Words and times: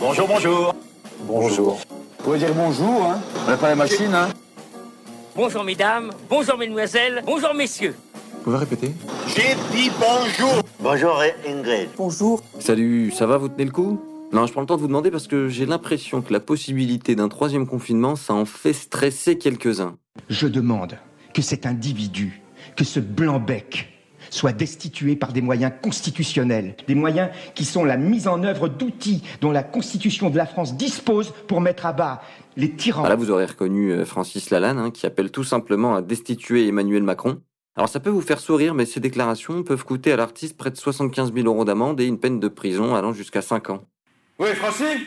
Bonjour, 0.00 0.26
bonjour. 0.26 0.74
Bonjour. 1.26 1.74
Vous 2.18 2.24
pouvez 2.24 2.38
dire 2.38 2.54
bonjour, 2.54 3.04
hein 3.04 3.20
On 3.46 3.50
n'a 3.50 3.56
pas 3.58 3.68
la 3.68 3.76
machine, 3.76 4.14
hein 4.14 4.28
Bonjour 5.36 5.62
mesdames, 5.62 6.10
bonjour 6.28 6.56
mesdemoiselles, 6.56 7.22
bonjour 7.26 7.52
messieurs. 7.54 7.94
Vous 8.32 8.40
pouvez 8.44 8.56
répéter 8.56 8.92
J'ai 9.28 9.54
dit 9.72 9.90
bonjour. 10.00 10.62
Bonjour 10.80 11.22
Ingrid. 11.46 11.90
Bonjour. 11.98 12.42
Salut, 12.58 13.10
ça 13.10 13.26
va, 13.26 13.36
vous 13.36 13.48
tenez 13.48 13.66
le 13.66 13.70
coup? 13.70 14.00
Non, 14.32 14.46
je 14.46 14.52
prends 14.52 14.62
le 14.62 14.66
temps 14.66 14.76
de 14.76 14.80
vous 14.80 14.86
demander 14.86 15.10
parce 15.10 15.26
que 15.26 15.48
j'ai 15.48 15.66
l'impression 15.66 16.22
que 16.22 16.32
la 16.32 16.40
possibilité 16.40 17.14
d'un 17.14 17.28
troisième 17.28 17.66
confinement, 17.66 18.16
ça 18.16 18.32
en 18.32 18.46
fait 18.46 18.72
stresser 18.72 19.36
quelques-uns. 19.36 19.96
Je 20.30 20.46
demande 20.46 20.96
que 21.34 21.42
cet 21.42 21.66
individu, 21.66 22.40
que 22.76 22.84
ce 22.84 23.00
blanc-bec, 23.00 23.88
soit 24.30 24.52
destitué 24.52 25.16
par 25.16 25.32
des 25.32 25.42
moyens 25.42 25.72
constitutionnels, 25.82 26.74
des 26.86 26.94
moyens 26.94 27.30
qui 27.54 27.64
sont 27.64 27.84
la 27.84 27.96
mise 27.96 28.28
en 28.28 28.42
œuvre 28.42 28.68
d'outils 28.68 29.22
dont 29.40 29.50
la 29.50 29.62
Constitution 29.62 30.30
de 30.30 30.36
la 30.36 30.46
France 30.46 30.76
dispose 30.76 31.32
pour 31.46 31.60
mettre 31.60 31.86
à 31.86 31.92
bas 31.92 32.22
les 32.56 32.70
tyrans. 32.70 33.04
Ah 33.04 33.08
là, 33.08 33.16
vous 33.16 33.30
aurez 33.30 33.46
reconnu 33.46 33.92
euh, 33.92 34.04
Francis 34.04 34.50
Lalanne, 34.50 34.78
hein, 34.78 34.90
qui 34.90 35.06
appelle 35.06 35.30
tout 35.30 35.44
simplement 35.44 35.94
à 35.94 36.02
destituer 36.02 36.66
Emmanuel 36.66 37.02
Macron. 37.02 37.40
Alors 37.76 37.88
ça 37.88 38.00
peut 38.00 38.10
vous 38.10 38.20
faire 38.20 38.40
sourire, 38.40 38.74
mais 38.74 38.86
ces 38.86 39.00
déclarations 39.00 39.62
peuvent 39.62 39.84
coûter 39.84 40.12
à 40.12 40.16
l'artiste 40.16 40.56
près 40.56 40.70
de 40.70 40.76
75 40.76 41.32
000 41.32 41.46
euros 41.46 41.64
d'amende 41.64 42.00
et 42.00 42.06
une 42.06 42.18
peine 42.18 42.40
de 42.40 42.48
prison 42.48 42.94
allant 42.94 43.12
jusqu'à 43.12 43.42
5 43.42 43.70
ans. 43.70 43.84
Oui, 44.38 44.48
Francis 44.54 44.98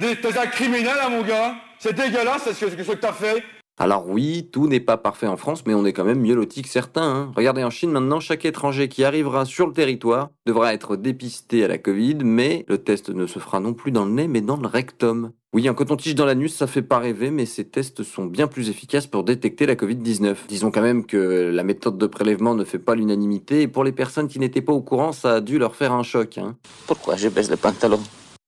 T'es 0.00 0.38
un 0.38 0.46
criminel, 0.46 0.96
hein, 1.02 1.10
mon 1.10 1.22
gars 1.22 1.54
C'est 1.78 1.92
dégueulasse 1.92 2.50
ce 2.52 2.64
que, 2.64 2.82
ce 2.82 2.90
que 2.90 2.96
t'as 2.96 3.12
fait 3.12 3.42
Alors 3.82 4.06
oui, 4.06 4.46
tout 4.52 4.68
n'est 4.68 4.78
pas 4.78 4.98
parfait 4.98 5.26
en 5.26 5.38
France, 5.38 5.64
mais 5.66 5.72
on 5.72 5.86
est 5.86 5.94
quand 5.94 6.04
même 6.04 6.20
mieux 6.20 6.34
lotis 6.34 6.60
que 6.60 6.68
certains. 6.68 7.02
hein. 7.02 7.32
Regardez 7.34 7.64
en 7.64 7.70
Chine 7.70 7.90
maintenant, 7.90 8.20
chaque 8.20 8.44
étranger 8.44 8.88
qui 8.88 9.04
arrivera 9.04 9.46
sur 9.46 9.66
le 9.66 9.72
territoire 9.72 10.28
devra 10.44 10.74
être 10.74 10.96
dépisté 10.96 11.64
à 11.64 11.68
la 11.68 11.78
Covid, 11.78 12.18
mais 12.22 12.66
le 12.68 12.76
test 12.76 13.08
ne 13.08 13.26
se 13.26 13.38
fera 13.38 13.58
non 13.58 13.72
plus 13.72 13.90
dans 13.90 14.04
le 14.04 14.10
nez, 14.12 14.28
mais 14.28 14.42
dans 14.42 14.58
le 14.58 14.66
rectum. 14.66 15.32
Oui, 15.54 15.66
un 15.66 15.72
coton-tige 15.72 16.14
dans 16.14 16.26
l'anus, 16.26 16.54
ça 16.54 16.66
fait 16.66 16.82
pas 16.82 16.98
rêver, 16.98 17.30
mais 17.30 17.46
ces 17.46 17.64
tests 17.64 18.02
sont 18.02 18.26
bien 18.26 18.48
plus 18.48 18.68
efficaces 18.68 19.06
pour 19.06 19.24
détecter 19.24 19.64
la 19.64 19.76
Covid-19. 19.76 20.36
Disons 20.46 20.70
quand 20.70 20.82
même 20.82 21.06
que 21.06 21.50
la 21.50 21.64
méthode 21.64 21.96
de 21.96 22.06
prélèvement 22.06 22.54
ne 22.54 22.64
fait 22.64 22.78
pas 22.78 22.94
l'unanimité, 22.94 23.62
et 23.62 23.68
pour 23.68 23.82
les 23.82 23.92
personnes 23.92 24.28
qui 24.28 24.40
n'étaient 24.40 24.60
pas 24.60 24.74
au 24.74 24.82
courant, 24.82 25.12
ça 25.12 25.36
a 25.36 25.40
dû 25.40 25.58
leur 25.58 25.74
faire 25.74 25.94
un 25.94 26.02
choc. 26.02 26.36
Hein. 26.36 26.58
Pourquoi 26.86 27.16
je 27.16 27.28
baisse 27.30 27.50
le 27.50 27.56
pantalon? 27.56 28.00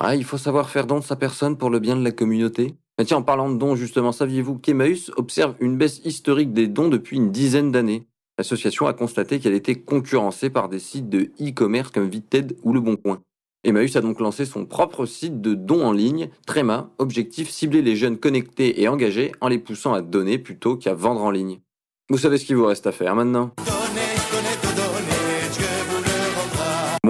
Ah, 0.00 0.16
il 0.16 0.24
faut 0.24 0.38
savoir 0.38 0.70
faire 0.70 0.86
don 0.86 1.00
de 1.00 1.04
sa 1.04 1.16
personne 1.16 1.58
pour 1.58 1.68
le 1.68 1.80
bien 1.80 1.96
de 1.96 2.04
la 2.04 2.12
communauté. 2.12 2.74
Mais 2.98 3.04
tiens, 3.04 3.18
en 3.18 3.22
parlant 3.22 3.48
de 3.48 3.56
dons, 3.56 3.76
justement, 3.76 4.10
saviez-vous 4.10 4.58
qu'Emmaüs 4.58 5.12
observe 5.16 5.54
une 5.60 5.76
baisse 5.76 6.00
historique 6.04 6.52
des 6.52 6.66
dons 6.66 6.88
depuis 6.88 7.16
une 7.16 7.30
dizaine 7.30 7.70
d'années? 7.70 8.08
L'association 8.38 8.88
a 8.88 8.92
constaté 8.92 9.38
qu'elle 9.38 9.54
était 9.54 9.76
concurrencée 9.76 10.50
par 10.50 10.68
des 10.68 10.80
sites 10.80 11.08
de 11.08 11.30
e-commerce 11.40 11.90
comme 11.90 12.08
Vinted 12.08 12.56
ou 12.64 12.72
Le 12.72 12.80
Bon 12.80 12.96
Coin. 12.96 13.20
Emmaüs 13.64 13.94
a 13.96 14.00
donc 14.00 14.20
lancé 14.20 14.44
son 14.44 14.66
propre 14.66 15.06
site 15.06 15.40
de 15.40 15.54
dons 15.54 15.84
en 15.84 15.92
ligne, 15.92 16.30
Tréma, 16.46 16.90
objectif 16.98 17.50
cibler 17.50 17.82
les 17.82 17.96
jeunes 17.96 18.18
connectés 18.18 18.80
et 18.80 18.88
engagés 18.88 19.32
en 19.40 19.48
les 19.48 19.58
poussant 19.58 19.94
à 19.94 20.02
donner 20.02 20.38
plutôt 20.38 20.76
qu'à 20.76 20.94
vendre 20.94 21.22
en 21.22 21.30
ligne. 21.30 21.60
Vous 22.08 22.18
savez 22.18 22.38
ce 22.38 22.46
qu'il 22.46 22.56
vous 22.56 22.66
reste 22.66 22.86
à 22.86 22.92
faire 22.92 23.14
maintenant? 23.14 23.52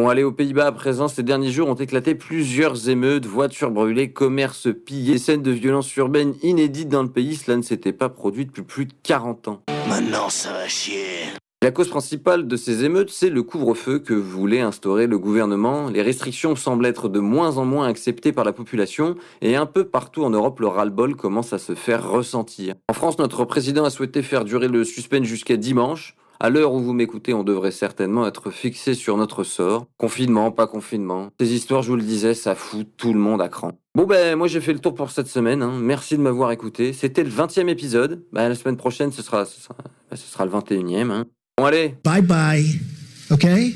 Bon, 0.09 0.13
allez, 0.13 0.25
aux 0.25 0.33
Pays-Bas, 0.33 0.69
à 0.69 0.73
présent, 0.73 1.07
ces 1.07 1.23
derniers 1.23 1.51
jours 1.51 1.69
ont 1.69 1.75
éclaté 1.75 2.15
plusieurs 2.15 2.89
émeutes, 2.89 3.27
voitures 3.27 3.71
brûlées, 3.71 4.11
commerces 4.11 4.69
pillés, 4.73 5.13
des 5.13 5.19
scènes 5.19 5.43
de 5.43 5.51
violence 5.51 5.95
urbaine 5.97 6.33
inédites 6.43 6.89
dans 6.89 7.03
le 7.03 7.11
pays. 7.11 7.37
Cela 7.37 7.59
ne 7.59 7.63
s'était 7.63 7.93
pas 7.93 8.09
produit 8.09 8.47
depuis 8.47 8.63
plus 8.63 8.87
de 8.87 8.95
40 9.03 9.49
ans. 9.49 9.63
Maintenant, 9.87 10.31
ça 10.31 10.55
va 10.55 10.67
chier. 10.67 11.05
La 11.63 11.73
cause 11.73 11.91
principale 11.91 12.49
de 12.49 12.57
ces 12.57 12.87
émeutes, 12.87 13.11
c'est 13.11 13.29
le 13.29 13.43
couvre-feu 13.43 13.99
que 13.99 14.15
voulait 14.15 14.63
instaurer 14.63 15.07
le 15.07 15.19
gouvernement. 15.19 15.91
Les 15.91 16.01
restrictions 16.01 16.57
semblent 16.57 16.87
être 16.87 17.11
de 17.11 17.21
moins 17.21 17.59
en 17.59 17.67
moins 17.67 17.87
acceptées 17.87 18.33
par 18.33 18.47
la 18.47 18.55
population 18.55 19.15
et 19.43 19.57
un 19.57 19.67
peu 19.67 19.85
partout 19.85 20.25
en 20.25 20.31
Europe, 20.31 20.59
le 20.61 20.69
ras-le-bol 20.69 21.17
commence 21.17 21.53
à 21.53 21.59
se 21.59 21.75
faire 21.75 22.11
ressentir. 22.11 22.77
En 22.89 22.95
France, 22.95 23.19
notre 23.19 23.45
président 23.45 23.85
a 23.85 23.91
souhaité 23.91 24.23
faire 24.23 24.47
durer 24.47 24.69
le 24.69 24.85
suspense 24.85 25.27
jusqu'à 25.27 25.59
dimanche. 25.59 26.17
À 26.41 26.51
l'heure 26.51 26.73
où 26.73 26.79
vous 26.81 26.93
m'écoutez, 26.93 27.35
on 27.35 27.43
devrait 27.43 27.73
certainement 27.73 28.25
être 28.27 28.51
fixé 28.51 28.95
sur 28.95 29.17
notre 29.17 29.43
sort. 29.43 29.87
Confinement, 29.99 30.53
pas 30.53 30.69
confinement. 30.69 31.31
Ces 31.41 31.53
histoires, 31.53 31.83
je 31.83 31.91
vous 31.91 31.97
le 31.97 32.03
disais, 32.03 32.35
ça 32.35 32.55
fout 32.55 32.87
tout 32.97 33.13
le 33.13 33.19
monde 33.19 33.43
à 33.43 33.49
cran. 33.49 33.73
Bon 33.97 34.05
ben, 34.05 34.37
moi 34.37 34.47
j'ai 34.47 34.61
fait 34.61 34.73
le 34.73 34.79
tour 34.79 34.95
pour 34.95 35.11
cette 35.11 35.27
semaine. 35.27 35.63
hein. 35.63 35.73
Merci 35.81 36.17
de 36.17 36.23
m'avoir 36.23 36.53
écouté. 36.53 36.93
C'était 36.93 37.25
le 37.25 37.31
20e 37.31 37.69
épisode. 37.69 38.25
Ben, 38.33 38.49
la 38.49 38.55
semaine 38.55 38.77
prochaine, 38.77 39.11
ce 39.11 39.23
sera, 39.23 39.45
ce 39.45 39.61
sera, 39.61 39.75
ben, 40.09 40.17
le 40.45 40.51
21e. 40.61 41.11
Hein. 41.11 41.25
Bon 41.59 41.65
allez, 41.65 41.97
Bye 42.05 42.23
bye. 42.23 42.65
Okay? 43.33 43.75